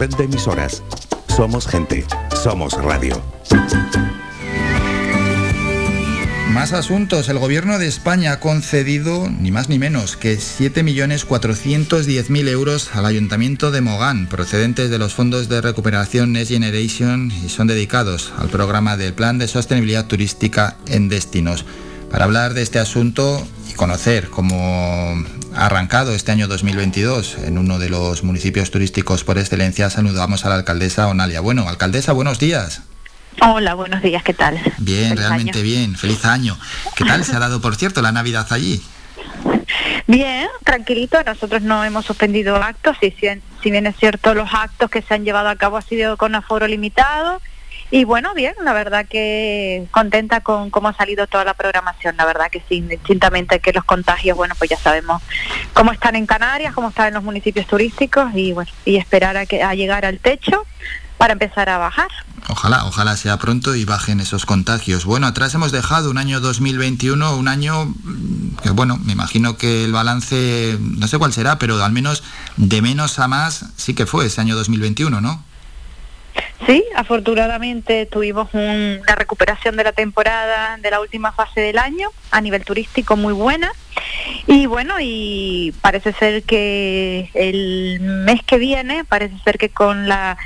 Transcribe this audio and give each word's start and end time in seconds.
Red 0.00 0.16
de 0.16 0.24
emisoras. 0.24 0.82
Somos 1.28 1.66
gente. 1.66 2.06
Somos 2.42 2.72
radio. 2.72 3.22
Más 6.54 6.72
asuntos. 6.72 7.28
El 7.28 7.38
gobierno 7.38 7.78
de 7.78 7.86
España 7.86 8.32
ha 8.32 8.40
concedido 8.40 9.28
ni 9.28 9.50
más 9.50 9.68
ni 9.68 9.78
menos 9.78 10.16
que 10.16 10.38
7.410.000 10.38 12.48
euros 12.48 12.94
al 12.94 13.04
ayuntamiento 13.04 13.70
de 13.70 13.82
Mogán, 13.82 14.26
procedentes 14.26 14.88
de 14.88 14.96
los 14.96 15.12
fondos 15.12 15.50
de 15.50 15.60
recuperación 15.60 16.32
Next 16.32 16.50
Generation 16.50 17.30
y 17.44 17.50
son 17.50 17.66
dedicados 17.66 18.32
al 18.38 18.48
programa 18.48 18.96
del 18.96 19.12
Plan 19.12 19.36
de 19.36 19.48
Sostenibilidad 19.48 20.06
Turística 20.06 20.78
en 20.86 21.10
Destinos. 21.10 21.66
Para 22.10 22.24
hablar 22.24 22.54
de 22.54 22.62
este 22.62 22.78
asunto 22.78 23.46
conocer 23.80 24.28
cómo 24.28 25.24
ha 25.54 25.64
arrancado 25.64 26.12
este 26.12 26.30
año 26.30 26.48
2022 26.48 27.38
en 27.46 27.56
uno 27.56 27.78
de 27.78 27.88
los 27.88 28.22
municipios 28.22 28.70
turísticos 28.70 29.24
por 29.24 29.38
excelencia, 29.38 29.88
saludamos 29.88 30.44
a 30.44 30.50
la 30.50 30.56
alcaldesa 30.56 31.08
Onalia. 31.08 31.40
Bueno, 31.40 31.66
alcaldesa, 31.66 32.12
buenos 32.12 32.38
días. 32.38 32.82
Hola, 33.40 33.72
buenos 33.72 34.02
días, 34.02 34.22
¿qué 34.22 34.34
tal? 34.34 34.60
Bien, 34.76 35.16
realmente 35.16 35.62
bien, 35.62 35.96
feliz 35.96 36.26
año. 36.26 36.58
¿Qué 36.94 37.06
tal 37.06 37.24
se 37.24 37.34
ha 37.34 37.38
dado, 37.38 37.62
por 37.62 37.74
cierto, 37.74 38.02
la 38.02 38.12
Navidad 38.12 38.46
allí? 38.50 38.82
Bien, 40.06 40.48
tranquilito, 40.62 41.16
nosotros 41.24 41.62
no 41.62 41.82
hemos 41.82 42.04
suspendido 42.04 42.56
actos, 42.56 42.98
y 43.00 43.12
si, 43.12 43.28
si 43.62 43.70
bien 43.70 43.86
es 43.86 43.96
cierto, 43.96 44.34
los 44.34 44.52
actos 44.52 44.90
que 44.90 45.00
se 45.00 45.14
han 45.14 45.24
llevado 45.24 45.48
a 45.48 45.56
cabo 45.56 45.78
han 45.78 45.86
sido 45.86 46.18
con 46.18 46.34
aforo 46.34 46.66
limitado, 46.66 47.40
y 47.90 48.04
bueno, 48.04 48.34
bien, 48.34 48.54
la 48.62 48.72
verdad 48.72 49.06
que 49.08 49.86
contenta 49.90 50.40
con 50.40 50.70
cómo 50.70 50.88
ha 50.88 50.94
salido 50.94 51.26
toda 51.26 51.44
la 51.44 51.54
programación, 51.54 52.16
la 52.16 52.24
verdad 52.24 52.50
que 52.50 52.62
sí, 52.68 52.80
distintamente 52.82 53.60
que 53.60 53.72
los 53.72 53.84
contagios, 53.84 54.36
bueno, 54.36 54.54
pues 54.56 54.70
ya 54.70 54.76
sabemos 54.76 55.22
cómo 55.72 55.92
están 55.92 56.14
en 56.16 56.26
Canarias, 56.26 56.74
cómo 56.74 56.90
están 56.90 57.08
en 57.08 57.14
los 57.14 57.24
municipios 57.24 57.66
turísticos 57.66 58.30
y 58.34 58.52
bueno, 58.52 58.70
y 58.84 58.96
esperar 58.96 59.36
a, 59.36 59.46
que, 59.46 59.62
a 59.62 59.74
llegar 59.74 60.04
al 60.04 60.20
techo 60.20 60.64
para 61.18 61.32
empezar 61.32 61.68
a 61.68 61.78
bajar. 61.78 62.08
Ojalá, 62.48 62.86
ojalá 62.86 63.16
sea 63.16 63.38
pronto 63.38 63.74
y 63.74 63.84
bajen 63.84 64.20
esos 64.20 64.46
contagios. 64.46 65.04
Bueno, 65.04 65.26
atrás 65.26 65.54
hemos 65.54 65.70
dejado 65.72 66.10
un 66.10 66.18
año 66.18 66.40
2021, 66.40 67.36
un 67.36 67.48
año 67.48 67.86
mm, 67.86 68.56
que 68.62 68.70
bueno, 68.70 68.98
me 69.04 69.12
imagino 69.12 69.56
que 69.56 69.84
el 69.84 69.92
balance, 69.92 70.78
no 70.80 71.06
sé 71.08 71.18
cuál 71.18 71.32
será, 71.32 71.58
pero 71.58 71.82
al 71.84 71.92
menos 71.92 72.22
de 72.56 72.80
menos 72.82 73.18
a 73.18 73.28
más 73.28 73.66
sí 73.76 73.94
que 73.94 74.06
fue 74.06 74.26
ese 74.26 74.40
año 74.40 74.56
2021, 74.56 75.20
¿no? 75.20 75.44
Sí, 76.70 76.84
afortunadamente 76.94 78.06
tuvimos 78.06 78.48
una 78.54 79.16
recuperación 79.16 79.76
de 79.76 79.82
la 79.82 79.90
temporada 79.90 80.76
de 80.76 80.88
la 80.88 81.00
última 81.00 81.32
fase 81.32 81.60
del 81.60 81.78
año 81.78 82.10
a 82.30 82.40
nivel 82.40 82.64
turístico 82.64 83.16
muy 83.16 83.32
buena. 83.32 83.72
Y 84.46 84.66
bueno, 84.66 84.94
y 85.00 85.74
parece 85.80 86.12
ser 86.12 86.44
que 86.44 87.28
el 87.34 87.98
mes 87.98 88.44
que 88.44 88.58
viene, 88.58 89.04
parece 89.04 89.36
ser 89.42 89.58
que 89.58 89.70
con 89.70 90.06
la 90.06 90.38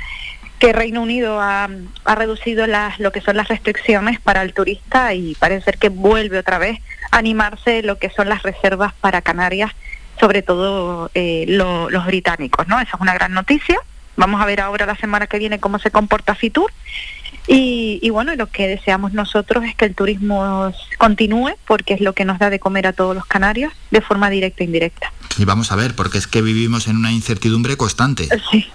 que 0.57 0.73
Reino 0.73 1.03
Unido 1.03 1.39
ha, 1.39 1.69
reducido 2.15 2.65
las, 2.65 2.99
lo 2.99 3.11
que 3.11 3.21
son 3.21 3.37
las 3.37 3.47
restricciones 3.47 4.19
para 4.19 4.41
el 4.41 4.55
turista 4.55 5.13
y 5.13 5.35
parece 5.35 5.65
ser 5.65 5.77
que 5.77 5.89
vuelve 5.89 6.39
otra 6.39 6.57
vez 6.57 6.79
a 7.11 7.19
animarse 7.19 7.83
lo 7.83 7.99
que 7.99 8.09
son 8.09 8.29
las 8.29 8.41
reservas 8.41 8.95
para 8.95 9.21
Canarias, 9.21 9.73
sobre 10.19 10.41
todo 10.41 11.11
eh, 11.13 11.45
los 11.47 12.05
británicos, 12.07 12.67
¿no? 12.67 12.79
Esa 12.79 12.95
es 12.95 13.01
una 13.01 13.13
gran 13.13 13.31
noticia. 13.31 13.79
Vamos 14.17 14.41
a 14.41 14.45
ver 14.45 14.61
ahora 14.61 14.85
la 14.85 14.95
semana 14.95 15.27
que 15.27 15.39
viene 15.39 15.59
cómo 15.59 15.79
se 15.79 15.91
comporta 15.91 16.35
Fitur. 16.35 16.71
Y, 17.47 17.99
y, 18.01 18.09
bueno, 18.09 18.33
lo 18.35 18.47
que 18.47 18.67
deseamos 18.67 19.13
nosotros 19.13 19.63
es 19.65 19.75
que 19.75 19.85
el 19.85 19.93
turismo 19.93 20.73
continúe 20.97 21.51
porque 21.67 21.93
es 21.93 22.01
lo 22.01 22.13
que 22.13 22.25
nos 22.25 22.39
da 22.39 22.49
de 22.49 22.59
comer 22.59 22.87
a 22.87 22.93
todos 22.93 23.13
los 23.13 23.25
canarios 23.25 23.71
de 23.91 24.01
forma 24.01 24.31
directa 24.31 24.63
e 24.63 24.65
indirecta. 24.65 25.13
Y 25.37 25.45
vamos 25.45 25.71
a 25.71 25.75
ver, 25.75 25.95
porque 25.95 26.17
es 26.17 26.25
que 26.25 26.41
vivimos 26.41 26.87
en 26.87 26.97
una 26.97 27.11
incertidumbre 27.11 27.77
constante. 27.77 28.27
Sí, 28.49 28.67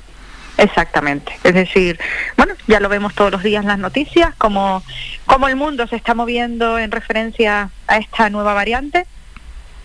exactamente. 0.57 1.33
Es 1.43 1.55
decir, 1.55 1.99
bueno, 2.37 2.55
ya 2.69 2.79
lo 2.79 2.89
vemos 2.89 3.13
todos 3.15 3.33
los 3.33 3.43
días 3.43 3.63
en 3.63 3.69
las 3.69 3.79
noticias, 3.79 4.35
como, 4.37 4.85
como 5.27 5.49
el 5.49 5.57
mundo 5.57 5.89
se 5.89 5.97
está 5.97 6.15
moviendo 6.15 6.79
en 6.79 6.93
referencia 6.93 7.71
a 7.89 7.97
esta 7.97 8.31
nueva 8.31 8.55
variante 8.55 9.05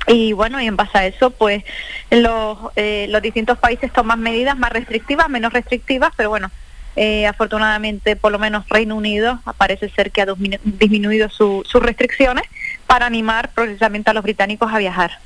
y 0.07 0.33
bueno, 0.33 0.61
y 0.61 0.67
en 0.67 0.75
base 0.75 0.97
a 0.97 1.05
eso, 1.05 1.31
pues 1.31 1.63
los, 2.11 2.57
eh, 2.75 3.07
los 3.09 3.21
distintos 3.21 3.57
países 3.57 3.91
toman 3.91 4.21
medidas 4.21 4.57
más 4.57 4.71
restrictivas, 4.71 5.29
menos 5.29 5.53
restrictivas, 5.53 6.11
pero 6.15 6.29
bueno, 6.29 6.51
eh, 6.97 7.27
afortunadamente 7.27 8.15
por 8.15 8.31
lo 8.31 8.39
menos 8.39 8.69
Reino 8.69 8.95
Unido 8.95 9.41
parece 9.57 9.89
ser 9.89 10.11
que 10.11 10.21
ha 10.21 10.27
disminuido 10.63 11.29
sus 11.29 11.73
restricciones 11.73 12.43
para 12.87 13.05
animar 13.05 13.51
precisamente 13.53 14.11
a 14.11 14.13
los 14.13 14.23
británicos 14.23 14.71
a 14.71 14.77
viajar. 14.77 15.19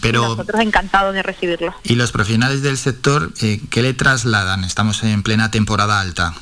Pero, 0.00 0.22
nosotros 0.22 0.60
encantados 0.62 1.12
de 1.12 1.22
recibirlos. 1.22 1.74
¿Y 1.84 1.96
los 1.96 2.12
profesionales 2.12 2.62
del 2.62 2.78
sector 2.78 3.32
eh, 3.42 3.60
qué 3.70 3.82
le 3.82 3.92
trasladan? 3.92 4.64
Estamos 4.64 5.02
en 5.04 5.22
plena 5.22 5.50
temporada 5.50 6.00
alta. 6.00 6.32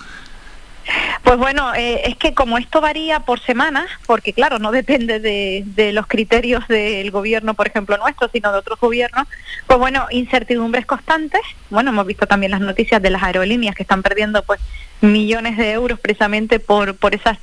Pues 1.29 1.39
bueno, 1.39 1.75
eh, 1.75 2.09
es 2.09 2.17
que 2.17 2.33
como 2.33 2.57
esto 2.57 2.81
varía 2.81 3.21
por 3.21 3.39
semana, 3.39 3.87
porque 4.07 4.33
claro, 4.33 4.59
no 4.59 4.73
depende 4.73 5.21
de, 5.21 5.93
los 5.93 6.07
criterios 6.07 6.67
del 6.69 7.11
gobierno, 7.11 7.53
por 7.53 7.67
ejemplo, 7.67 7.99
nuestro, 7.99 8.31
sino 8.33 8.51
de 8.51 8.57
otros 8.57 8.81
gobiernos, 8.81 9.29
pues 9.67 9.79
bueno, 9.79 10.07
incertidumbres 10.11 10.87
constantes. 10.87 11.43
Bueno, 11.69 11.91
hemos 11.91 12.07
visto 12.07 12.27
también 12.27 12.53
las 12.53 12.63
noticias 12.63 13.03
de 13.03 13.11
las 13.11 13.23
aerolíneas 13.23 13.75
que 13.75 13.83
están 13.83 14.03
perdiendo 14.03 14.43
pues 14.43 14.59
millones 15.03 15.59
de 15.59 15.73
euros 15.73 16.01
precisamente 16.01 16.61
por, 16.61 16.97
por 16.97 17.15
esas 17.15 17.37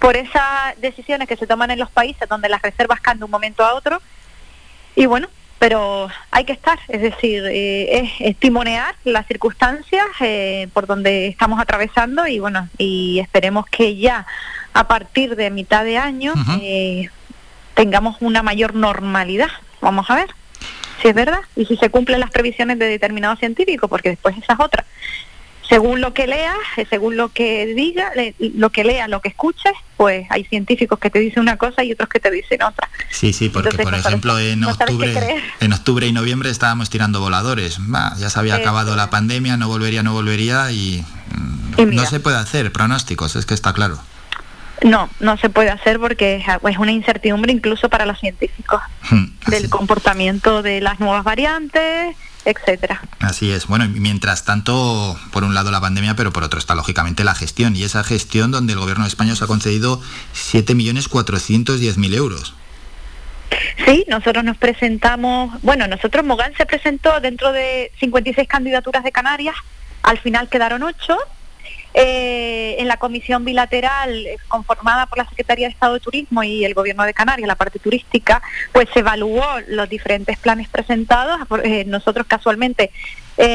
por 0.00 0.16
esas 0.16 0.76
decisiones 0.80 1.28
que 1.28 1.36
se 1.36 1.46
toman 1.46 1.70
en 1.70 1.78
los 1.78 1.92
países 1.92 2.28
donde 2.28 2.48
las 2.48 2.60
reservas 2.60 3.00
caen 3.00 3.20
de 3.20 3.24
un 3.26 3.30
momento 3.30 3.64
a 3.64 3.74
otro. 3.74 4.02
Y 4.96 5.06
bueno, 5.06 5.28
pero 5.58 6.08
hay 6.30 6.44
que 6.44 6.52
estar, 6.52 6.78
es 6.88 7.00
decir, 7.00 7.44
eh, 7.46 8.10
es, 8.20 8.36
timonear 8.36 8.94
las 9.04 9.26
circunstancias 9.26 10.06
eh, 10.20 10.68
por 10.72 10.86
donde 10.86 11.26
estamos 11.26 11.60
atravesando 11.60 12.26
y 12.26 12.38
bueno, 12.38 12.68
y 12.78 13.18
esperemos 13.18 13.66
que 13.66 13.96
ya 13.96 14.26
a 14.72 14.86
partir 14.86 15.34
de 15.34 15.50
mitad 15.50 15.84
de 15.84 15.98
año 15.98 16.34
eh, 16.62 17.10
tengamos 17.74 18.16
una 18.20 18.42
mayor 18.42 18.74
normalidad. 18.74 19.50
Vamos 19.80 20.08
a 20.10 20.14
ver 20.14 20.28
si 21.02 21.08
es 21.08 21.14
verdad 21.14 21.40
y 21.56 21.66
si 21.66 21.76
se 21.76 21.90
cumplen 21.90 22.20
las 22.20 22.30
previsiones 22.30 22.78
de 22.78 22.86
determinado 22.86 23.36
científico, 23.36 23.88
porque 23.88 24.10
después 24.10 24.36
esa 24.36 24.52
es 24.52 24.60
otra 24.60 24.84
según 25.68 26.00
lo 26.00 26.14
que 26.14 26.26
leas, 26.26 26.56
eh, 26.76 26.86
según 26.88 27.16
lo 27.16 27.28
que 27.28 27.66
diga, 27.66 28.12
lo 28.38 28.70
que 28.70 28.84
leas, 28.84 29.08
lo 29.08 29.20
que 29.20 29.28
escuches, 29.28 29.72
pues 29.98 30.28
hay 30.30 30.44
científicos 30.44 30.96
que 31.00 31.10
te 31.10 31.18
dicen 31.18 31.42
una 31.42 31.56
cosa 31.56 31.82
y 31.82 31.90
otros 31.90 32.08
que 32.08 32.20
te 32.20 32.30
dicen 32.30 32.62
otra. 32.62 32.88
Sí, 33.10 33.32
sí, 33.32 33.48
porque 33.48 33.76
por 33.76 33.92
ejemplo 33.92 34.38
en 34.38 34.62
octubre, 34.62 35.42
en 35.58 35.72
octubre 35.72 36.06
y 36.06 36.12
noviembre 36.12 36.50
estábamos 36.50 36.88
tirando 36.88 37.20
voladores. 37.20 37.80
ya 38.16 38.30
se 38.30 38.38
había 38.38 38.54
acabado 38.54 38.94
la 38.94 39.10
pandemia, 39.10 39.56
no 39.56 39.66
volvería, 39.66 40.04
no 40.04 40.12
volvería 40.12 40.70
y, 40.70 41.04
mm, 41.76 41.94
no 41.94 42.06
se 42.06 42.20
puede 42.20 42.36
hacer 42.36 42.70
pronósticos, 42.70 43.34
es 43.34 43.44
que 43.44 43.54
está 43.54 43.72
claro. 43.72 43.98
No, 44.84 45.10
no 45.18 45.36
se 45.36 45.50
puede 45.50 45.70
hacer 45.70 45.98
porque 45.98 46.44
es 46.46 46.78
una 46.78 46.92
incertidumbre 46.92 47.52
incluso 47.52 47.88
para 47.88 48.06
los 48.06 48.20
científicos 48.20 48.80
hmm, 49.10 49.24
del 49.48 49.68
comportamiento 49.68 50.62
de 50.62 50.80
las 50.80 51.00
nuevas 51.00 51.24
variantes, 51.24 52.14
etcétera. 52.50 53.02
Así 53.20 53.50
es. 53.50 53.66
Bueno, 53.66 53.86
mientras 53.88 54.44
tanto, 54.44 55.18
por 55.32 55.44
un 55.44 55.54
lado 55.54 55.70
la 55.70 55.80
pandemia, 55.80 56.16
pero 56.16 56.32
por 56.32 56.42
otro 56.42 56.58
está 56.58 56.74
lógicamente 56.74 57.24
la 57.24 57.34
gestión. 57.34 57.76
Y 57.76 57.82
esa 57.82 58.04
gestión 58.04 58.50
donde 58.50 58.72
el 58.72 58.78
gobierno 58.78 59.04
de 59.04 59.08
España 59.08 59.32
os 59.32 59.42
ha 59.42 59.46
concedido 59.46 60.00
7.410.000 60.34 62.14
euros. 62.14 62.54
Sí, 63.86 64.04
nosotros 64.08 64.44
nos 64.44 64.56
presentamos, 64.56 65.60
bueno, 65.62 65.86
nosotros 65.86 66.24
Mogán 66.24 66.54
se 66.56 66.66
presentó 66.66 67.20
dentro 67.20 67.52
de 67.52 67.90
56 67.98 68.46
candidaturas 68.46 69.04
de 69.04 69.12
Canarias, 69.12 69.56
al 70.02 70.18
final 70.18 70.48
quedaron 70.48 70.82
8 70.82 71.16
eh, 72.00 72.76
en 72.78 72.86
la 72.86 72.96
comisión 72.96 73.44
bilateral 73.44 74.24
eh, 74.24 74.36
conformada 74.46 75.06
por 75.06 75.18
la 75.18 75.28
Secretaría 75.28 75.66
de 75.66 75.72
Estado 75.72 75.94
de 75.94 76.00
Turismo 76.00 76.44
y 76.44 76.64
el 76.64 76.72
Gobierno 76.72 77.02
de 77.02 77.12
Canarias, 77.12 77.48
la 77.48 77.56
parte 77.56 77.80
turística, 77.80 78.40
pues 78.70 78.88
se 78.94 79.00
evaluó 79.00 79.44
los 79.66 79.88
diferentes 79.88 80.38
planes 80.38 80.68
presentados. 80.68 81.40
Eh, 81.64 81.84
nosotros 81.86 82.24
casualmente 82.28 82.92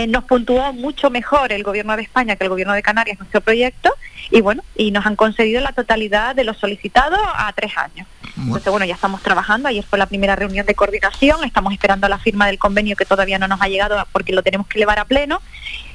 nos 0.07 0.23
puntuó 0.23 0.71
mucho 0.73 1.09
mejor 1.09 1.51
el 1.51 1.63
Gobierno 1.63 1.95
de 1.95 2.03
España 2.03 2.35
que 2.35 2.45
el 2.45 2.49
Gobierno 2.49 2.73
de 2.73 2.81
Canarias 2.81 3.19
nuestro 3.19 3.41
proyecto 3.41 3.93
y 4.31 4.41
bueno, 4.41 4.63
y 4.75 4.91
nos 4.91 5.05
han 5.05 5.15
concedido 5.15 5.61
la 5.61 5.73
totalidad 5.73 6.35
de 6.35 6.43
los 6.43 6.57
solicitados 6.57 7.19
a 7.35 7.51
tres 7.53 7.77
años. 7.77 8.07
Entonces, 8.37 8.71
bueno, 8.71 8.85
ya 8.85 8.95
estamos 8.95 9.21
trabajando. 9.21 9.69
Ayer 9.69 9.83
fue 9.83 9.99
la 9.99 10.07
primera 10.07 10.35
reunión 10.35 10.65
de 10.65 10.73
coordinación. 10.73 11.43
Estamos 11.43 11.71
esperando 11.73 12.07
la 12.07 12.17
firma 12.17 12.47
del 12.47 12.57
convenio 12.57 12.95
que 12.95 13.05
todavía 13.05 13.37
no 13.37 13.47
nos 13.47 13.61
ha 13.61 13.67
llegado 13.67 14.03
porque 14.11 14.33
lo 14.33 14.41
tenemos 14.41 14.67
que 14.67 14.79
llevar 14.79 14.97
a 14.99 15.05
pleno 15.05 15.39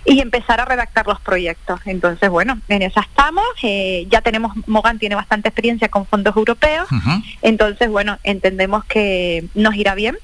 y 0.04 0.20
empezar 0.20 0.60
a 0.60 0.64
redactar 0.64 1.06
los 1.06 1.20
proyectos. 1.20 1.80
Entonces, 1.84 2.30
bueno, 2.30 2.60
en 2.68 2.82
eso 2.82 3.00
estamos. 3.00 3.44
Eh, 3.62 4.06
ya 4.08 4.20
tenemos, 4.20 4.52
Mogan 4.66 4.98
tiene 4.98 5.16
bastante 5.16 5.48
experiencia 5.48 5.88
con 5.88 6.06
fondos 6.06 6.36
europeos. 6.36 6.86
Entonces, 7.42 7.88
bueno, 7.88 8.18
entendemos 8.22 8.84
que 8.84 9.44
nos 9.54 9.74
irá 9.74 9.94
bien 9.94 10.16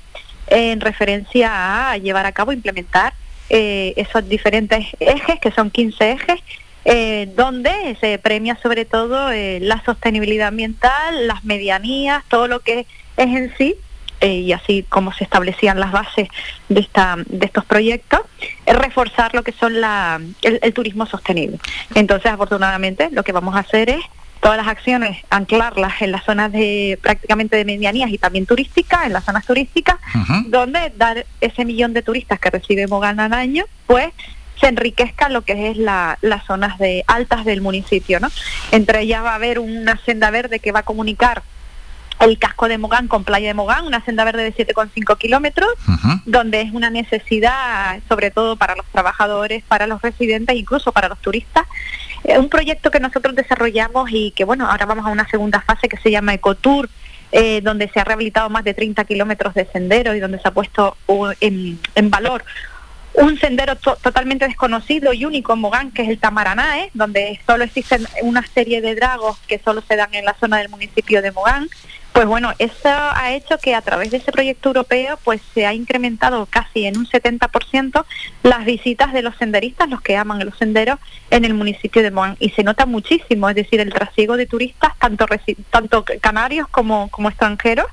en 0.47 0.81
referencia 0.81 1.91
a 1.91 1.97
llevar 1.97 2.27
a 2.27 2.33
cabo, 2.33 2.53
implementar 2.53 3.15
eh, 3.51 3.95
esos 3.97 4.29
diferentes 4.29 4.87
ejes, 5.01 5.41
que 5.41 5.51
son 5.51 5.71
15 5.71 6.13
ejes, 6.13 6.41
eh, 6.87 7.33
donde 7.35 7.97
se 8.01 8.19
premia 8.19 8.59
sobre 8.63 8.85
todo 8.85 9.31
eh, 9.31 9.59
la 9.61 9.83
sostenibilidad 9.85 10.49
ambiental, 10.49 11.27
las 11.27 11.43
medianías, 11.45 12.23
todo 12.29 12.47
lo 12.47 12.61
que 12.61 12.81
es 12.81 12.87
en 13.17 13.55
sí 13.57 13.77
eh, 14.21 14.41
y 14.41 14.53
así 14.53 14.85
como 14.89 15.13
se 15.13 15.25
establecían 15.25 15.81
las 15.81 15.93
bases 15.93 16.29
de, 16.69 16.81
esta, 16.81 17.17
de 17.27 17.47
estos 17.47 17.65
proyectos, 17.65 18.21
reforzar 18.67 19.35
lo 19.35 19.43
que 19.43 19.53
son 19.53 19.81
la, 19.81 20.21
el, 20.43 20.75
turismo 20.75 21.07
sostenible. 21.07 21.59
Entonces, 21.95 22.33
afortunadamente, 22.33 23.09
lo 23.13 23.23
que 23.23 23.33
vamos 23.33 23.57
a 23.57 23.61
hacer 23.61 23.91
es 23.91 24.05
todas 24.45 24.59
las 24.59 24.69
acciones, 24.69 25.17
anclarlas 25.31 26.03
en 26.03 26.13
las 26.13 26.23
zonas 26.23 26.53
de 26.53 26.99
prácticamente 27.01 27.57
de 27.57 27.65
medianías 27.65 28.11
y 28.11 28.19
también 28.19 28.45
turísticas, 28.45 29.07
en 29.07 29.15
las 29.15 29.25
zonas 29.25 29.47
turísticas, 29.47 29.97
donde 30.49 30.93
dar 30.99 31.25
ese 31.41 31.65
millón 31.65 31.95
de 31.95 32.03
turistas 32.03 32.39
que 32.39 32.51
recibe 32.51 32.87
Mogana 32.87 33.25
al 33.25 33.33
año, 33.33 33.65
pues 33.87 34.13
se 34.61 34.67
enriquezca 34.67 35.31
lo 35.31 35.41
que 35.47 35.71
es 35.71 35.79
la, 35.79 36.19
las 36.21 36.45
zonas 36.45 36.79
de 36.79 37.05
altas 37.07 37.47
del 37.47 37.63
municipio, 37.63 38.21
¿no? 38.21 38.29
Entre 38.71 39.01
ellas 39.01 39.25
va 39.25 39.31
a 39.31 39.37
haber 39.37 39.61
una 39.61 39.99
senda 40.05 40.31
verde 40.31 40.59
que 40.59 40.73
va 40.73 40.81
a 40.81 40.85
comunicar 40.85 41.43
el 42.21 42.39
casco 42.39 42.69
de 42.69 42.77
Mogán 42.77 43.09
con 43.09 43.25
Playa 43.25 43.49
de 43.49 43.55
Mogán, 43.55 43.87
una 43.87 44.05
senda 44.05 44.25
verde 44.25 44.43
de 44.43 44.55
7,5 44.55 45.17
kilómetros, 45.17 45.71
donde 46.27 46.61
es 46.61 46.73
una 46.73 46.91
necesidad, 46.91 48.01
sobre 48.09 48.31
todo 48.31 48.57
para 48.57 48.77
los 48.77 48.85
trabajadores, 48.87 49.65
para 49.65 49.87
los 49.87 50.03
residentes, 50.03 50.55
incluso 50.55 50.93
para 50.93 51.09
los 51.09 51.19
turistas. 51.21 51.65
Es 52.25 52.39
un 52.39 52.49
proyecto 52.49 52.91
que 52.91 53.01
nosotros 53.01 53.35
desarrollamos 53.35 54.11
y 54.11 54.31
que, 54.33 54.45
bueno, 54.45 54.69
ahora 54.69 54.87
vamos 54.87 55.07
a 55.07 55.11
una 55.11 55.29
segunda 55.29 55.61
fase 55.61 55.89
que 55.89 55.99
se 55.99 56.11
llama 56.11 56.35
Ecotour, 56.35 56.89
eh, 57.33 57.61
donde 57.63 57.89
se 57.89 58.01
ha 58.01 58.05
rehabilitado 58.05 58.49
más 58.51 58.65
de 58.65 58.75
30 58.75 59.05
kilómetros 59.05 59.55
de 59.55 59.67
sendero 59.67 60.15
y 60.15 60.21
donde 60.21 60.39
se 60.41 60.49
ha 60.49 60.53
puesto 60.53 60.97
en, 61.41 61.79
en 61.95 62.11
valor 62.11 62.45
un 63.15 63.39
sendero 63.39 63.77
totalmente 63.77 64.47
desconocido 64.47 65.13
y 65.13 65.25
único 65.25 65.53
en 65.53 65.61
Mogán, 65.61 65.91
que 65.93 66.03
es 66.03 66.09
el 66.09 66.19
Tamaranae, 66.19 66.91
donde 66.95 67.41
solo 67.47 67.65
existen 67.65 68.07
una 68.23 68.45
serie 68.47 68.81
de 68.81 68.95
dragos 68.95 69.39
que 69.47 69.61
solo 69.61 69.83
se 69.83 69.97
dan 69.97 70.13
en 70.15 70.25
la 70.25 70.35
zona 70.35 70.59
del 70.59 70.69
municipio 70.69 71.23
de 71.23 71.31
Mogán. 71.31 71.69
Pues 72.15 72.29
bueno, 72.29 72.53
eso 72.61 72.89
ha 72.89 73.33
hecho 73.33 73.59
que 73.59 73.75
a 73.75 73.83
través 73.83 74.13
de 74.13 74.19
ese 74.19 74.31
proyecto 74.31 74.69
europeo 74.69 75.19
pues 75.25 75.41
se 75.53 75.67
ha 75.67 75.75
incrementado 75.75 76.47
casi 76.47 76.87
en 76.87 76.97
un 76.97 77.07
70% 77.07 78.05
las 78.45 78.65
visitas 78.65 79.13
de 79.13 79.21
los 79.21 79.35
senderistas, 79.37 79.89
los 79.91 80.01
que 80.01 80.17
aman 80.17 80.39
los 80.45 80.57
senderos, 80.57 81.01
en 81.31 81.45
el 81.45 81.55
municipio 81.55 82.05
de 82.05 82.13
Mogán. 82.13 82.37
Y 82.39 82.51
se 82.51 82.63
nota 82.63 82.87
muchísimo, 82.87 83.49
es 83.49 83.57
decir, 83.57 83.81
el 83.81 83.93
trasiego 83.93 84.37
de 84.37 84.47
turistas, 84.47 84.93
tanto, 85.01 85.27
tanto 85.71 86.05
canarios 86.21 86.69
como, 86.69 87.09
como 87.09 87.31
extranjeros, 87.31 87.87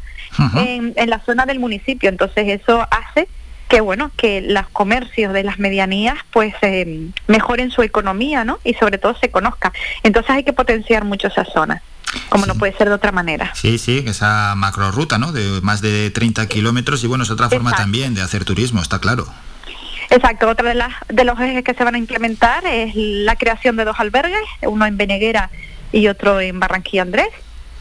en, 0.55 0.93
en 0.97 1.09
la 1.09 1.17
zona 1.21 1.47
del 1.47 1.59
municipio. 1.59 2.07
Entonces 2.07 2.61
eso 2.61 2.87
hace 2.91 3.27
que 3.69 3.81
bueno, 3.81 4.11
que 4.17 4.41
los 4.41 4.67
comercios 4.67 5.33
de 5.33 5.43
las 5.43 5.57
medianías 5.57 6.17
pues 6.31 6.53
eh, 6.61 7.07
mejoren 7.25 7.71
su 7.71 7.81
economía, 7.81 8.45
¿no? 8.45 8.59
Y 8.63 8.75
sobre 8.75 8.99
todo 8.99 9.15
se 9.15 9.31
conozca. 9.31 9.73
Entonces 10.03 10.29
hay 10.29 10.43
que 10.43 10.53
potenciar 10.53 11.05
mucho 11.05 11.29
esa 11.29 11.43
zona 11.43 11.81
como 12.29 12.45
no 12.45 12.55
puede 12.55 12.73
ser 12.77 12.89
de 12.89 12.95
otra 12.95 13.11
manera. 13.11 13.51
Sí, 13.55 13.77
sí, 13.77 14.03
esa 14.07 14.55
macro 14.55 14.91
ruta, 14.91 15.17
¿no? 15.17 15.31
De 15.31 15.61
más 15.61 15.81
de 15.81 16.09
30 16.11 16.47
kilómetros 16.47 17.03
y 17.03 17.07
bueno, 17.07 17.23
es 17.23 17.29
otra 17.29 17.49
forma 17.49 17.71
también 17.73 18.13
de 18.13 18.21
hacer 18.21 18.45
turismo, 18.45 18.81
está 18.81 18.99
claro. 18.99 19.27
Exacto, 20.09 20.49
otra 20.49 20.67
de, 20.67 20.75
las, 20.75 20.93
de 21.07 21.23
los 21.23 21.39
ejes 21.39 21.63
que 21.63 21.73
se 21.73 21.83
van 21.85 21.95
a 21.95 21.97
implementar 21.97 22.65
es 22.65 22.93
la 22.95 23.37
creación 23.37 23.77
de 23.77 23.85
dos 23.85 23.99
albergues, 23.99 24.41
uno 24.61 24.85
en 24.85 24.97
Beneguera 24.97 25.49
y 25.93 26.07
otro 26.07 26.41
en 26.41 26.59
Barranquilla 26.59 27.03
Andrés. 27.03 27.29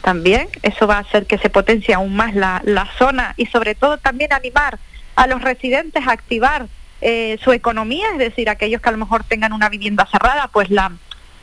También 0.01 0.47
eso 0.63 0.87
va 0.87 0.97
a 0.97 0.99
hacer 0.99 1.27
que 1.27 1.37
se 1.37 1.49
potencie 1.49 1.93
aún 1.93 2.15
más 2.15 2.33
la, 2.33 2.61
la 2.63 2.87
zona 2.97 3.33
y 3.37 3.47
sobre 3.47 3.75
todo 3.75 3.97
también 3.97 4.33
animar 4.33 4.79
a 5.15 5.27
los 5.27 5.41
residentes 5.41 6.07
a 6.07 6.11
activar 6.11 6.67
eh, 7.01 7.37
su 7.43 7.51
economía, 7.51 8.07
es 8.13 8.19
decir, 8.19 8.49
aquellos 8.49 8.81
que 8.81 8.89
a 8.89 8.91
lo 8.91 8.97
mejor 8.97 9.23
tengan 9.23 9.53
una 9.53 9.69
vivienda 9.69 10.07
cerrada, 10.11 10.47
pues 10.47 10.69
la, 10.69 10.91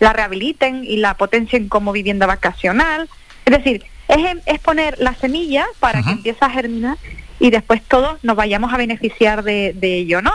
la 0.00 0.12
rehabiliten 0.12 0.84
y 0.84 0.96
la 0.96 1.14
potencien 1.14 1.68
como 1.68 1.92
vivienda 1.92 2.26
vacacional. 2.26 3.08
Es 3.44 3.52
decir, 3.52 3.84
es, 4.08 4.18
es 4.46 4.58
poner 4.60 4.98
la 4.98 5.14
semilla 5.14 5.66
para 5.80 6.02
que 6.02 6.10
empiece 6.10 6.44
a 6.44 6.50
germinar 6.50 6.96
y 7.40 7.50
después 7.50 7.82
todos 7.82 8.22
nos 8.24 8.36
vayamos 8.36 8.72
a 8.72 8.76
beneficiar 8.76 9.42
de, 9.44 9.74
ello, 9.80 10.20
¿no? 10.22 10.32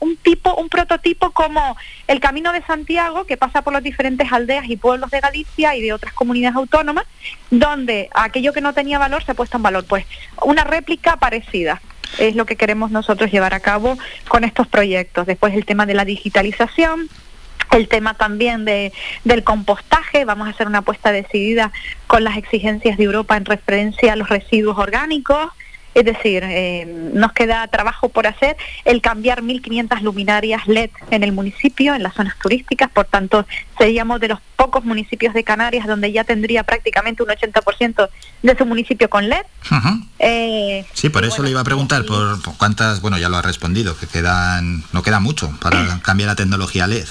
un 0.00 0.16
tipo, 0.16 0.54
un 0.54 0.68
prototipo 0.68 1.30
como 1.30 1.76
el 2.08 2.20
Camino 2.20 2.52
de 2.52 2.62
Santiago, 2.62 3.24
que 3.24 3.36
pasa 3.36 3.62
por 3.62 3.72
las 3.72 3.82
diferentes 3.82 4.32
aldeas 4.32 4.68
y 4.68 4.76
pueblos 4.76 5.10
de 5.10 5.20
Galicia 5.20 5.76
y 5.76 5.82
de 5.82 5.92
otras 5.92 6.12
comunidades 6.14 6.56
autónomas, 6.56 7.04
donde 7.50 8.10
aquello 8.12 8.52
que 8.52 8.60
no 8.60 8.72
tenía 8.72 8.98
valor 8.98 9.24
se 9.24 9.32
ha 9.32 9.34
puesto 9.34 9.56
en 9.56 9.62
valor. 9.62 9.84
Pues 9.86 10.04
una 10.42 10.64
réplica 10.64 11.16
parecida 11.16 11.80
es 12.18 12.34
lo 12.34 12.46
que 12.46 12.56
queremos 12.56 12.90
nosotros 12.90 13.30
llevar 13.30 13.54
a 13.54 13.60
cabo 13.60 13.96
con 14.28 14.44
estos 14.44 14.66
proyectos. 14.66 15.26
Después 15.26 15.54
el 15.54 15.64
tema 15.64 15.86
de 15.86 15.94
la 15.94 16.04
digitalización, 16.04 17.08
el 17.72 17.88
tema 17.88 18.14
también 18.14 18.64
de, 18.64 18.92
del 19.24 19.44
compostaje, 19.44 20.24
vamos 20.24 20.48
a 20.48 20.50
hacer 20.50 20.66
una 20.66 20.78
apuesta 20.78 21.12
decidida 21.12 21.72
con 22.06 22.24
las 22.24 22.36
exigencias 22.36 22.96
de 22.96 23.04
Europa 23.04 23.36
en 23.36 23.44
referencia 23.44 24.12
a 24.12 24.16
los 24.16 24.28
residuos 24.28 24.78
orgánicos, 24.78 25.50
es 25.96 26.04
decir, 26.04 26.42
eh, 26.44 26.84
nos 27.14 27.32
queda 27.32 27.66
trabajo 27.68 28.10
por 28.10 28.26
hacer 28.26 28.54
el 28.84 29.00
cambiar 29.00 29.40
1.500 29.40 30.02
luminarias 30.02 30.68
LED 30.68 30.90
en 31.10 31.22
el 31.22 31.32
municipio, 31.32 31.94
en 31.94 32.02
las 32.02 32.12
zonas 32.12 32.36
turísticas, 32.38 32.90
por 32.90 33.06
tanto, 33.06 33.46
seríamos 33.78 34.20
de 34.20 34.28
los 34.28 34.38
pocos 34.56 34.84
municipios 34.84 35.32
de 35.32 35.42
Canarias 35.42 35.86
donde 35.86 36.12
ya 36.12 36.24
tendría 36.24 36.64
prácticamente 36.64 37.22
un 37.22 37.30
80% 37.30 38.10
de 38.42 38.58
su 38.58 38.66
municipio 38.66 39.08
con 39.08 39.30
LED. 39.30 39.46
Eh, 40.18 40.84
sí, 40.92 41.08
por 41.08 41.24
eso 41.24 41.42
le 41.42 41.48
iba 41.48 41.62
a 41.62 41.64
preguntar 41.64 42.04
por, 42.04 42.42
cuántas, 42.58 43.00
bueno, 43.00 43.16
ya 43.16 43.30
lo 43.30 43.38
ha 43.38 43.42
respondido, 43.42 43.96
que 43.96 44.06
quedan, 44.06 44.84
no 44.92 45.02
queda 45.02 45.18
mucho 45.18 45.50
para 45.62 46.00
cambiar 46.02 46.28
la 46.28 46.36
tecnología 46.36 46.86
LED. 46.86 47.06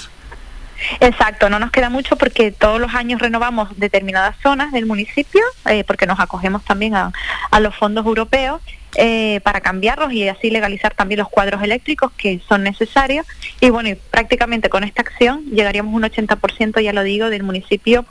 Exacto, 1.00 1.48
no 1.50 1.58
nos 1.58 1.70
queda 1.70 1.90
mucho 1.90 2.16
porque 2.16 2.52
todos 2.52 2.80
los 2.80 2.94
años 2.94 3.20
renovamos 3.20 3.68
determinadas 3.78 4.36
zonas 4.42 4.72
del 4.72 4.86
municipio, 4.86 5.42
eh, 5.66 5.84
porque 5.84 6.06
nos 6.06 6.20
acogemos 6.20 6.64
también 6.64 6.94
a, 6.94 7.12
los 7.60 7.74
fondos 7.74 8.04
europeos 8.04 8.60
eh, 8.96 9.40
para 9.42 9.60
cambiarlos 9.60 10.12
y 10.12 10.28
así 10.28 10.50
legalizar 10.50 10.94
también 10.94 11.18
los 11.18 11.28
cuadros 11.28 11.62
eléctricos 11.62 12.12
que 12.12 12.40
son 12.46 12.62
necesarios. 12.62 13.26
Y 13.60 13.70
bueno, 13.70 13.96
prácticamente 14.10 14.68
con 14.68 14.84
esta 14.84 15.02
acción 15.02 15.44
llegaríamos 15.46 15.94
un 15.94 16.02
80%, 16.02 16.80
ya 16.80 16.92
lo 16.92 17.02
digo, 17.02 17.30
del 17.30 17.42
municipio 17.42 18.04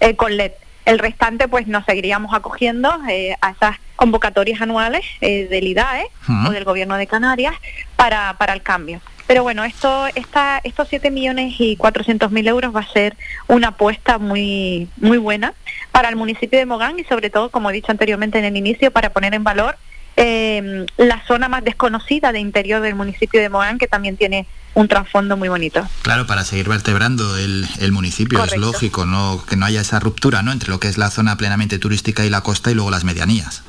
eh, 0.00 0.14
con 0.16 0.36
LED. 0.36 0.52
El 0.84 0.98
restante 0.98 1.46
pues 1.46 1.68
nos 1.68 1.84
seguiríamos 1.84 2.34
acogiendo 2.34 2.90
a 2.90 3.50
esas 3.50 3.76
convocatorias 3.94 4.60
anuales 4.60 5.04
del 5.20 5.68
IDAE 5.68 6.06
o 6.48 6.50
del 6.50 6.64
Gobierno 6.64 6.96
de 6.96 7.06
Canarias 7.06 7.54
para, 7.94 8.36
para 8.36 8.52
el 8.52 8.62
cambio. 8.62 9.00
Pero 9.32 9.44
bueno, 9.44 9.64
esto, 9.64 10.08
esta, 10.14 10.60
estos 10.62 10.88
7 10.90 11.10
millones 11.10 11.54
y 11.58 11.76
400 11.76 12.30
mil 12.30 12.46
euros 12.48 12.76
va 12.76 12.80
a 12.80 12.92
ser 12.92 13.16
una 13.48 13.68
apuesta 13.68 14.18
muy, 14.18 14.90
muy 14.98 15.16
buena 15.16 15.54
para 15.90 16.10
el 16.10 16.16
municipio 16.16 16.58
de 16.58 16.66
Mogán 16.66 16.98
y 16.98 17.04
sobre 17.04 17.30
todo, 17.30 17.48
como 17.48 17.70
he 17.70 17.72
dicho 17.72 17.90
anteriormente 17.90 18.38
en 18.38 18.44
el 18.44 18.58
inicio, 18.58 18.90
para 18.90 19.14
poner 19.14 19.32
en 19.32 19.42
valor 19.42 19.78
eh, 20.18 20.84
la 20.98 21.24
zona 21.26 21.48
más 21.48 21.64
desconocida 21.64 22.30
de 22.30 22.40
interior 22.40 22.82
del 22.82 22.94
municipio 22.94 23.40
de 23.40 23.48
Mogán, 23.48 23.78
que 23.78 23.86
también 23.86 24.18
tiene 24.18 24.46
un 24.74 24.86
trasfondo 24.86 25.38
muy 25.38 25.48
bonito. 25.48 25.88
Claro, 26.02 26.26
para 26.26 26.44
seguir 26.44 26.68
vertebrando 26.68 27.38
el, 27.38 27.66
municipio, 27.90 28.44
es 28.44 28.54
lógico 28.58 29.06
no 29.06 29.42
que 29.48 29.56
no 29.56 29.64
haya 29.64 29.80
esa 29.80 29.98
ruptura 29.98 30.42
¿no? 30.42 30.52
entre 30.52 30.68
lo 30.68 30.78
que 30.78 30.88
es 30.88 30.98
la 30.98 31.08
zona 31.08 31.38
plenamente 31.38 31.78
turística 31.78 32.22
y 32.26 32.28
la 32.28 32.42
costa 32.42 32.70
y 32.70 32.74
luego 32.74 32.90
las 32.90 33.04
medianías. 33.04 33.62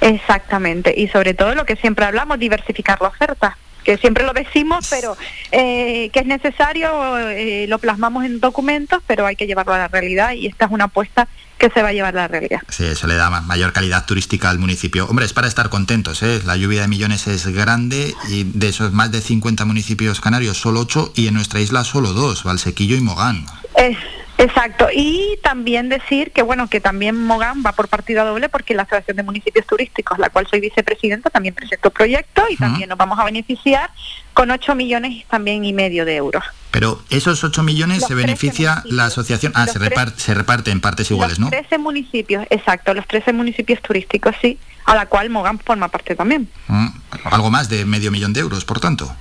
Exactamente, 0.00 0.92
y 0.96 1.06
sobre 1.06 1.34
todo 1.34 1.54
lo 1.54 1.66
que 1.66 1.76
siempre 1.76 2.04
hablamos, 2.04 2.40
diversificar 2.40 3.00
la 3.00 3.08
oferta 3.08 3.56
que 3.88 3.96
siempre 3.96 4.22
lo 4.22 4.34
decimos, 4.34 4.86
pero 4.90 5.16
eh, 5.50 6.10
que 6.12 6.20
es 6.20 6.26
necesario, 6.26 6.90
eh, 7.30 7.64
lo 7.70 7.78
plasmamos 7.78 8.26
en 8.26 8.38
documentos, 8.38 9.02
pero 9.06 9.24
hay 9.24 9.34
que 9.34 9.46
llevarlo 9.46 9.72
a 9.72 9.78
la 9.78 9.88
realidad 9.88 10.32
y 10.32 10.46
esta 10.46 10.66
es 10.66 10.70
una 10.70 10.84
apuesta 10.84 11.26
que 11.56 11.70
se 11.70 11.80
va 11.80 11.88
a 11.88 11.92
llevar 11.94 12.14
a 12.14 12.20
la 12.20 12.28
realidad. 12.28 12.60
Sí, 12.68 12.84
eso 12.84 13.06
le 13.06 13.14
da 13.14 13.30
mayor 13.30 13.72
calidad 13.72 14.04
turística 14.04 14.50
al 14.50 14.58
municipio. 14.58 15.06
Hombre, 15.06 15.24
es 15.24 15.32
para 15.32 15.48
estar 15.48 15.70
contentos, 15.70 16.22
¿eh? 16.22 16.42
La 16.44 16.58
lluvia 16.58 16.82
de 16.82 16.88
millones 16.88 17.28
es 17.28 17.46
grande 17.46 18.14
y 18.28 18.44
de 18.44 18.68
esos 18.68 18.92
más 18.92 19.10
de 19.10 19.22
50 19.22 19.64
municipios 19.64 20.20
canarios, 20.20 20.58
solo 20.58 20.80
8 20.80 21.14
y 21.16 21.28
en 21.28 21.32
nuestra 21.32 21.60
isla 21.60 21.82
solo 21.82 22.12
2, 22.12 22.44
Valsequillo 22.44 22.94
y 22.94 23.00
Mogán. 23.00 23.46
Es 23.74 23.96
Exacto, 24.38 24.86
y 24.94 25.36
también 25.42 25.88
decir 25.88 26.30
que 26.30 26.42
bueno, 26.42 26.68
que 26.68 26.80
también 26.80 27.16
Mogán 27.26 27.64
va 27.66 27.72
por 27.72 27.88
partida 27.88 28.24
doble 28.24 28.48
porque 28.48 28.72
la 28.72 28.82
Asociación 28.82 29.16
de 29.16 29.24
Municipios 29.24 29.66
Turísticos, 29.66 30.16
la 30.20 30.30
cual 30.30 30.46
soy 30.48 30.60
vicepresidenta, 30.60 31.28
también 31.28 31.56
presentó 31.56 31.90
proyecto 31.90 32.44
y 32.48 32.56
también 32.56 32.88
nos 32.88 32.96
vamos 32.96 33.18
a 33.18 33.24
beneficiar 33.24 33.90
con 34.34 34.52
8 34.52 34.76
millones 34.76 35.26
también 35.28 35.64
y 35.64 35.72
medio 35.72 36.04
de 36.04 36.14
euros. 36.14 36.44
Pero 36.70 37.02
esos 37.10 37.42
8 37.42 37.64
millones 37.64 38.04
se 38.06 38.14
beneficia 38.14 38.84
la 38.84 39.06
asociación, 39.06 39.52
ah, 39.56 39.66
se 39.66 39.80
reparte, 39.80 40.20
se 40.20 40.34
reparte 40.34 40.70
en 40.70 40.80
partes 40.80 41.10
iguales, 41.10 41.40
¿no? 41.40 41.50
13 41.50 41.78
municipios, 41.78 42.46
exacto, 42.48 42.94
los 42.94 43.08
13 43.08 43.32
municipios 43.32 43.82
turísticos, 43.82 44.36
sí, 44.40 44.56
a 44.84 44.94
la 44.94 45.06
cual 45.06 45.30
Mogán 45.30 45.58
forma 45.58 45.88
parte 45.88 46.14
también. 46.14 46.48
Mm, 46.68 46.86
algo 47.24 47.50
más 47.50 47.68
de 47.68 47.84
medio 47.84 48.12
millón 48.12 48.32
de 48.32 48.40
euros, 48.40 48.64
por 48.64 48.78
tanto. 48.78 49.12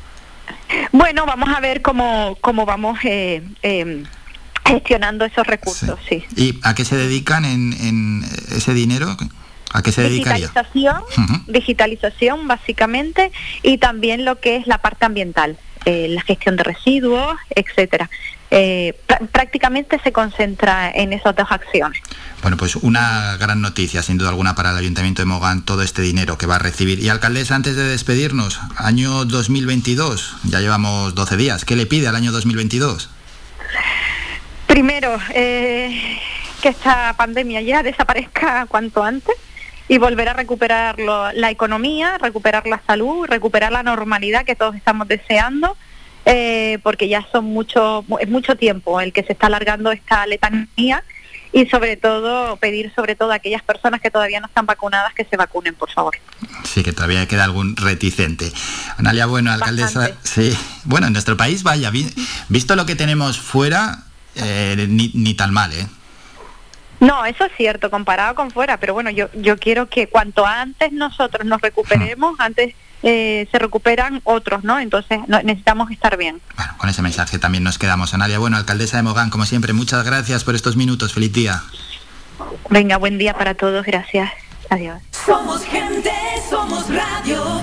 Bueno, 0.91 1.25
vamos 1.25 1.49
a 1.49 1.59
ver 1.59 1.81
cómo, 1.81 2.37
cómo 2.39 2.67
vamos 2.67 2.99
eh, 3.03 3.41
eh, 3.63 4.03
gestionando 4.67 5.25
esos 5.25 5.45
recursos, 5.45 5.99
sí. 6.07 6.23
¿Y 6.35 6.59
a 6.63 6.75
qué 6.75 6.85
se 6.85 6.95
dedican 6.95 7.45
en, 7.45 8.23
ese 8.55 8.73
dinero? 8.73 9.15
¿A 9.73 9.81
qué 9.81 9.91
se 9.91 10.01
dedicaría? 10.01 10.47
Digitalización, 10.47 11.03
digitalización 11.47 12.47
básicamente, 12.47 13.31
y 13.63 13.77
también 13.77 14.25
lo 14.25 14.39
que 14.39 14.57
es 14.57 14.67
la 14.67 14.79
parte 14.79 15.05
ambiental, 15.05 15.57
eh, 15.85 16.07
la 16.09 16.21
gestión 16.21 16.55
de 16.55 16.63
residuos, 16.63 17.37
etcétera. 17.55 18.09
Eh, 18.49 18.97
prácticamente 19.33 19.99
se 20.01 20.13
concentra 20.13 20.89
en 20.89 21.11
esas 21.11 21.35
dos 21.35 21.47
acciones. 21.49 22.01
Bueno, 22.41 22.55
pues 22.55 22.77
una 22.77 23.35
gran 23.37 23.59
noticia, 23.61 24.01
sin 24.01 24.17
duda 24.17 24.29
alguna, 24.29 24.55
para 24.55 24.71
el 24.71 24.77
Ayuntamiento 24.77 25.21
de 25.21 25.25
Mogán, 25.25 25.65
todo 25.65 25.81
este 25.81 26.01
dinero 26.01 26.37
que 26.37 26.45
va 26.45 26.55
a 26.55 26.59
recibir. 26.59 26.99
Y 26.99 27.09
alcaldesa, 27.09 27.55
antes 27.55 27.75
de 27.75 27.83
despedirnos, 27.83 28.61
año 28.77 29.25
2022, 29.25 30.37
ya 30.45 30.61
llevamos 30.61 31.13
12 31.13 31.35
días, 31.35 31.65
¿qué 31.65 31.75
le 31.75 31.85
pide 31.85 32.07
al 32.07 32.15
año 32.15 32.31
2022? 32.31 33.09
Primero, 34.77 35.17
eh, 35.33 36.19
que 36.61 36.69
esta 36.69 37.15
pandemia 37.17 37.61
ya 37.61 37.81
desaparezca 37.81 38.67
cuanto 38.67 39.03
antes 39.03 39.35
y 39.87 39.97
volver 39.97 40.29
a 40.29 40.33
recuperar 40.33 40.99
la 40.99 41.49
economía, 41.49 42.19
recuperar 42.19 42.67
la 42.67 42.79
salud, 42.85 43.25
recuperar 43.25 43.71
la 43.71 43.81
normalidad 43.81 44.45
que 44.45 44.55
todos 44.55 44.75
estamos 44.75 45.07
deseando, 45.07 45.75
eh, 46.25 46.77
porque 46.83 47.07
ya 47.07 47.25
son 47.31 47.45
mucho, 47.45 48.05
es 48.19 48.29
mucho 48.29 48.55
tiempo 48.55 49.01
el 49.01 49.13
que 49.13 49.23
se 49.23 49.33
está 49.33 49.47
alargando 49.47 49.91
esta 49.91 50.27
letanía 50.27 51.03
y 51.51 51.65
sobre 51.65 51.97
todo 51.97 52.57
pedir 52.57 52.93
sobre 52.93 53.15
todo 53.15 53.31
a 53.31 53.35
aquellas 53.37 53.63
personas 53.63 53.99
que 53.99 54.11
todavía 54.11 54.39
no 54.41 54.45
están 54.45 54.67
vacunadas 54.67 55.11
que 55.15 55.25
se 55.25 55.37
vacunen, 55.37 55.73
por 55.73 55.89
favor. 55.89 56.15
Sí, 56.65 56.83
que 56.83 56.93
todavía 56.93 57.27
queda 57.27 57.45
algún 57.45 57.75
reticente. 57.77 58.51
Analia, 58.97 59.25
bueno, 59.25 59.51
alcaldesa, 59.51 60.11
sí, 60.21 60.55
bueno, 60.83 61.07
en 61.07 61.13
nuestro 61.13 61.35
país, 61.35 61.63
vaya, 61.63 61.91
visto 62.49 62.75
lo 62.75 62.85
que 62.85 62.95
tenemos 62.95 63.39
fuera, 63.39 64.03
eh, 64.37 64.85
ni, 64.89 65.11
ni 65.13 65.33
tan 65.33 65.53
mal, 65.53 65.73
¿eh? 65.73 65.87
No, 66.99 67.25
eso 67.25 67.45
es 67.45 67.51
cierto, 67.55 67.91
comparado 67.91 68.33
con 68.33 68.49
fuera, 68.49 68.77
pero 68.77 68.93
bueno, 68.93 69.11
yo, 69.11 69.29
yo 69.35 69.57
quiero 69.57 69.87
que 69.87 70.07
cuanto 70.07 70.45
antes 70.45 70.91
nosotros 70.91 71.45
nos 71.45 71.61
recuperemos, 71.61 72.39
antes 72.39 72.73
eh, 73.03 73.47
se 73.51 73.59
recuperan 73.59 74.21
otros, 74.23 74.63
¿no? 74.63 74.79
Entonces 74.79 75.19
necesitamos 75.27 75.91
estar 75.91 76.17
bien. 76.17 76.41
Bueno, 76.55 76.73
con 76.77 76.89
ese 76.89 77.03
mensaje 77.03 77.37
también 77.37 77.63
nos 77.63 77.77
quedamos. 77.77 78.13
Analia, 78.13 78.39
bueno, 78.39 78.57
alcaldesa 78.57 78.97
de 78.97 79.03
Mogán, 79.03 79.29
como 79.29 79.45
siempre, 79.45 79.73
muchas 79.73 80.03
gracias 80.03 80.43
por 80.43 80.55
estos 80.55 80.75
minutos. 80.75 81.13
Feliz 81.13 81.31
día. 81.31 81.61
Venga, 82.69 82.97
buen 82.97 83.17
día 83.19 83.35
para 83.35 83.53
todos, 83.53 83.85
gracias. 83.85 84.31
Adiós. 84.69 85.01
Somos 85.11 85.63
gente, 85.63 86.11
somos 86.49 86.85
radio. 86.89 87.61